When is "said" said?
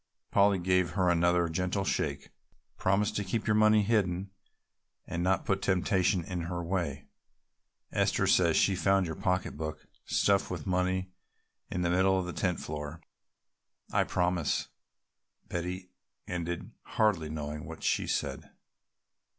18.07-18.49